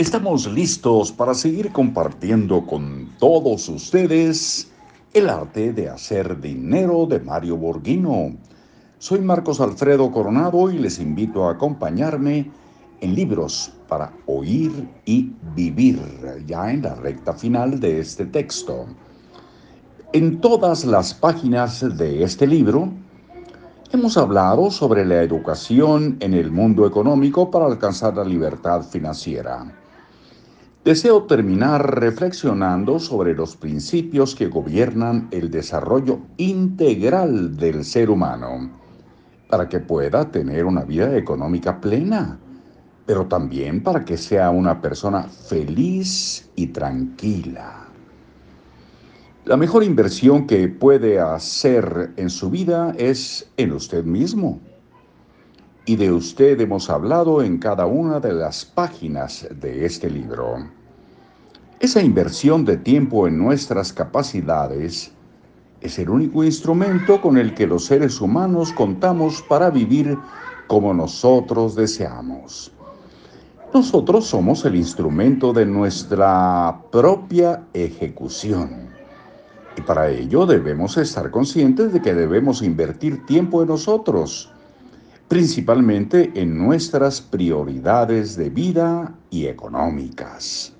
Estamos 0.00 0.50
listos 0.50 1.12
para 1.12 1.34
seguir 1.34 1.72
compartiendo 1.72 2.64
con 2.66 3.10
todos 3.18 3.68
ustedes 3.68 4.70
el 5.12 5.28
arte 5.28 5.74
de 5.74 5.90
hacer 5.90 6.40
dinero 6.40 7.04
de 7.04 7.20
Mario 7.20 7.58
Borghino. 7.58 8.34
Soy 8.96 9.20
Marcos 9.20 9.60
Alfredo 9.60 10.10
Coronado 10.10 10.70
y 10.70 10.78
les 10.78 10.98
invito 11.00 11.44
a 11.46 11.52
acompañarme 11.52 12.50
en 13.02 13.14
libros 13.14 13.74
para 13.88 14.10
oír 14.24 14.88
y 15.04 15.34
vivir, 15.54 16.00
ya 16.46 16.72
en 16.72 16.80
la 16.80 16.94
recta 16.94 17.34
final 17.34 17.78
de 17.78 18.00
este 18.00 18.24
texto. 18.24 18.86
En 20.14 20.40
todas 20.40 20.86
las 20.86 21.12
páginas 21.12 21.98
de 21.98 22.22
este 22.22 22.46
libro, 22.46 22.90
Hemos 23.92 24.16
hablado 24.16 24.70
sobre 24.70 25.04
la 25.04 25.20
educación 25.20 26.16
en 26.20 26.32
el 26.32 26.52
mundo 26.52 26.86
económico 26.86 27.50
para 27.50 27.66
alcanzar 27.66 28.16
la 28.16 28.24
libertad 28.24 28.84
financiera. 28.84 29.66
Deseo 30.82 31.24
terminar 31.24 32.00
reflexionando 32.00 32.98
sobre 32.98 33.34
los 33.34 33.54
principios 33.54 34.34
que 34.34 34.46
gobiernan 34.46 35.28
el 35.30 35.50
desarrollo 35.50 36.20
integral 36.38 37.58
del 37.58 37.84
ser 37.84 38.08
humano 38.08 38.70
para 39.50 39.68
que 39.68 39.78
pueda 39.80 40.30
tener 40.30 40.64
una 40.64 40.84
vida 40.84 41.14
económica 41.18 41.82
plena, 41.82 42.38
pero 43.04 43.26
también 43.26 43.82
para 43.82 44.06
que 44.06 44.16
sea 44.16 44.48
una 44.48 44.80
persona 44.80 45.24
feliz 45.24 46.48
y 46.56 46.68
tranquila. 46.68 47.88
La 49.44 49.58
mejor 49.58 49.84
inversión 49.84 50.46
que 50.46 50.66
puede 50.68 51.20
hacer 51.20 52.12
en 52.16 52.30
su 52.30 52.48
vida 52.48 52.94
es 52.96 53.50
en 53.58 53.72
usted 53.72 54.04
mismo. 54.04 54.60
Y 55.90 55.96
de 55.96 56.12
usted 56.12 56.60
hemos 56.60 56.88
hablado 56.88 57.42
en 57.42 57.58
cada 57.58 57.84
una 57.86 58.20
de 58.20 58.32
las 58.32 58.64
páginas 58.64 59.48
de 59.60 59.84
este 59.84 60.08
libro. 60.08 60.58
Esa 61.80 62.00
inversión 62.00 62.64
de 62.64 62.76
tiempo 62.76 63.26
en 63.26 63.36
nuestras 63.36 63.92
capacidades 63.92 65.10
es 65.80 65.98
el 65.98 66.08
único 66.08 66.44
instrumento 66.44 67.20
con 67.20 67.36
el 67.36 67.54
que 67.54 67.66
los 67.66 67.86
seres 67.86 68.20
humanos 68.20 68.72
contamos 68.72 69.42
para 69.48 69.68
vivir 69.68 70.16
como 70.68 70.94
nosotros 70.94 71.74
deseamos. 71.74 72.70
Nosotros 73.74 74.26
somos 74.26 74.64
el 74.64 74.76
instrumento 74.76 75.52
de 75.52 75.66
nuestra 75.66 76.82
propia 76.92 77.64
ejecución. 77.74 78.90
Y 79.76 79.80
para 79.80 80.08
ello 80.08 80.46
debemos 80.46 80.96
estar 80.98 81.32
conscientes 81.32 81.92
de 81.92 82.00
que 82.00 82.14
debemos 82.14 82.62
invertir 82.62 83.26
tiempo 83.26 83.60
en 83.62 83.66
nosotros, 83.70 84.52
principalmente 85.30 86.32
en 86.34 86.58
nuestras 86.58 87.20
prioridades 87.20 88.36
de 88.36 88.50
vida 88.50 89.14
y 89.30 89.46
económicas. 89.46 90.72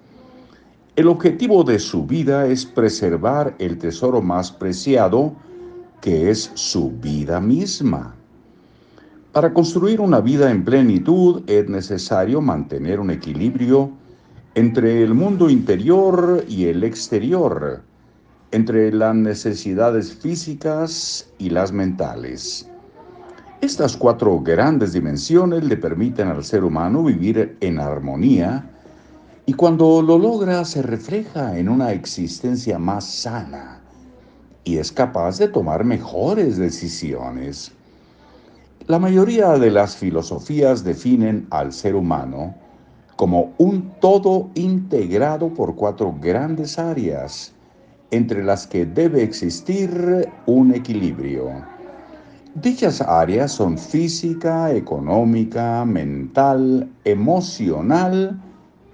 El 0.96 1.06
objetivo 1.06 1.62
de 1.62 1.78
su 1.78 2.04
vida 2.04 2.48
es 2.48 2.66
preservar 2.66 3.54
el 3.60 3.78
tesoro 3.78 4.20
más 4.20 4.50
preciado, 4.50 5.34
que 6.00 6.30
es 6.30 6.50
su 6.54 6.90
vida 6.90 7.40
misma. 7.40 8.16
Para 9.30 9.54
construir 9.54 10.00
una 10.00 10.20
vida 10.20 10.50
en 10.50 10.64
plenitud 10.64 11.48
es 11.48 11.68
necesario 11.68 12.40
mantener 12.40 12.98
un 12.98 13.12
equilibrio 13.12 13.92
entre 14.56 15.04
el 15.04 15.14
mundo 15.14 15.48
interior 15.48 16.44
y 16.48 16.64
el 16.64 16.82
exterior, 16.82 17.84
entre 18.50 18.92
las 18.92 19.14
necesidades 19.14 20.12
físicas 20.12 21.30
y 21.38 21.50
las 21.50 21.70
mentales. 21.70 22.69
Estas 23.60 23.94
cuatro 23.94 24.40
grandes 24.40 24.94
dimensiones 24.94 25.64
le 25.64 25.76
permiten 25.76 26.28
al 26.28 26.42
ser 26.44 26.64
humano 26.64 27.04
vivir 27.04 27.58
en 27.60 27.78
armonía 27.78 28.64
y 29.44 29.52
cuando 29.52 30.00
lo 30.00 30.16
logra 30.16 30.64
se 30.64 30.80
refleja 30.80 31.58
en 31.58 31.68
una 31.68 31.92
existencia 31.92 32.78
más 32.78 33.04
sana 33.04 33.82
y 34.64 34.78
es 34.78 34.90
capaz 34.90 35.36
de 35.36 35.48
tomar 35.48 35.84
mejores 35.84 36.56
decisiones. 36.56 37.72
La 38.86 38.98
mayoría 38.98 39.50
de 39.58 39.70
las 39.70 39.94
filosofías 39.94 40.82
definen 40.82 41.46
al 41.50 41.74
ser 41.74 41.96
humano 41.96 42.54
como 43.16 43.52
un 43.58 43.92
todo 44.00 44.48
integrado 44.54 45.52
por 45.52 45.74
cuatro 45.76 46.16
grandes 46.18 46.78
áreas 46.78 47.52
entre 48.10 48.42
las 48.42 48.66
que 48.66 48.86
debe 48.86 49.22
existir 49.22 50.30
un 50.46 50.74
equilibrio. 50.74 51.79
Dichas 52.56 53.00
áreas 53.00 53.52
son 53.52 53.78
física, 53.78 54.72
económica, 54.72 55.84
mental, 55.84 56.90
emocional 57.04 58.42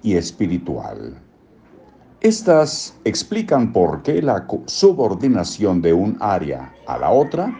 y 0.02 0.16
espiritual. 0.16 1.16
Estas 2.20 2.94
explican 3.04 3.72
por 3.72 4.02
qué 4.02 4.20
la 4.20 4.46
subordinación 4.66 5.80
de 5.80 5.94
un 5.94 6.18
área 6.20 6.70
a 6.86 6.98
la 6.98 7.10
otra 7.10 7.58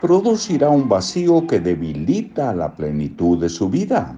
producirá 0.00 0.70
un 0.70 0.88
vacío 0.88 1.44
que 1.48 1.58
debilita 1.58 2.54
la 2.54 2.76
plenitud 2.76 3.40
de 3.40 3.48
su 3.48 3.68
vida. 3.68 4.16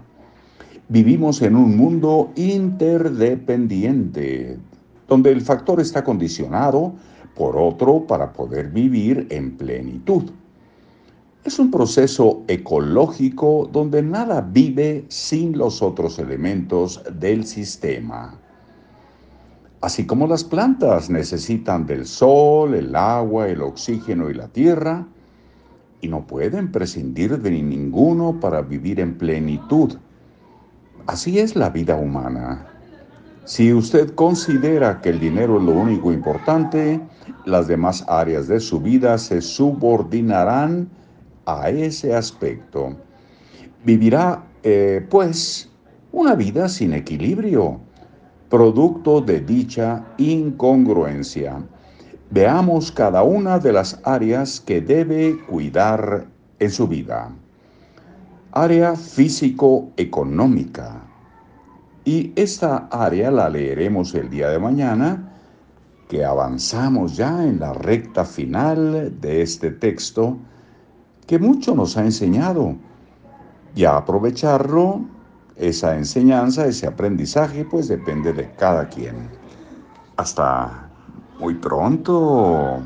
Vivimos 0.90 1.40
en 1.40 1.56
un 1.56 1.74
mundo 1.74 2.32
interdependiente, 2.36 4.58
donde 5.08 5.32
el 5.32 5.40
factor 5.40 5.80
está 5.80 6.04
condicionado 6.04 6.92
por 7.34 7.56
otro 7.56 8.06
para 8.06 8.34
poder 8.34 8.68
vivir 8.68 9.26
en 9.30 9.56
plenitud. 9.56 10.30
Es 11.44 11.58
un 11.58 11.70
proceso 11.70 12.42
ecológico 12.48 13.68
donde 13.72 14.02
nada 14.02 14.40
vive 14.40 15.04
sin 15.08 15.56
los 15.56 15.82
otros 15.82 16.18
elementos 16.18 17.02
del 17.12 17.46
sistema. 17.46 18.38
Así 19.80 20.04
como 20.06 20.26
las 20.26 20.42
plantas 20.42 21.08
necesitan 21.08 21.86
del 21.86 22.06
sol, 22.06 22.74
el 22.74 22.94
agua, 22.96 23.48
el 23.48 23.62
oxígeno 23.62 24.28
y 24.28 24.34
la 24.34 24.48
tierra, 24.48 25.06
y 26.00 26.08
no 26.08 26.26
pueden 26.26 26.72
prescindir 26.72 27.40
de 27.40 27.50
ninguno 27.50 28.40
para 28.40 28.60
vivir 28.60 28.98
en 28.98 29.16
plenitud. 29.16 29.94
Así 31.06 31.38
es 31.38 31.54
la 31.54 31.70
vida 31.70 31.96
humana. 31.96 32.66
Si 33.44 33.72
usted 33.72 34.14
considera 34.14 35.00
que 35.00 35.10
el 35.10 35.20
dinero 35.20 35.58
es 35.58 35.64
lo 35.64 35.72
único 35.72 36.12
importante, 36.12 37.00
las 37.46 37.68
demás 37.68 38.04
áreas 38.08 38.48
de 38.48 38.60
su 38.60 38.80
vida 38.80 39.16
se 39.16 39.40
subordinarán 39.40 40.90
a 41.48 41.70
ese 41.70 42.14
aspecto. 42.14 42.94
Vivirá, 43.82 44.44
eh, 44.62 45.04
pues, 45.08 45.70
una 46.12 46.34
vida 46.34 46.68
sin 46.68 46.92
equilibrio, 46.92 47.80
producto 48.50 49.22
de 49.22 49.40
dicha 49.40 50.04
incongruencia. 50.18 51.62
Veamos 52.30 52.92
cada 52.92 53.22
una 53.22 53.58
de 53.58 53.72
las 53.72 53.98
áreas 54.04 54.60
que 54.60 54.82
debe 54.82 55.38
cuidar 55.46 56.26
en 56.58 56.70
su 56.70 56.86
vida. 56.86 57.30
Área 58.52 58.94
físico-económica 58.94 61.02
y 62.04 62.32
esta 62.36 62.88
área 62.90 63.30
la 63.30 63.48
leeremos 63.48 64.14
el 64.14 64.28
día 64.28 64.50
de 64.50 64.58
mañana, 64.58 65.32
que 66.08 66.22
avanzamos 66.24 67.16
ya 67.16 67.42
en 67.44 67.60
la 67.60 67.72
recta 67.72 68.24
final 68.24 69.14
de 69.20 69.42
este 69.42 69.70
texto 69.70 70.38
que 71.28 71.38
mucho 71.38 71.76
nos 71.76 71.96
ha 71.96 72.04
enseñado. 72.04 72.74
Y 73.76 73.84
a 73.84 73.98
aprovecharlo, 73.98 75.02
esa 75.56 75.94
enseñanza, 75.94 76.66
ese 76.66 76.86
aprendizaje, 76.86 77.64
pues 77.64 77.86
depende 77.86 78.32
de 78.32 78.50
cada 78.54 78.88
quien. 78.88 79.28
Hasta 80.16 80.90
muy 81.38 81.54
pronto. 81.54 82.82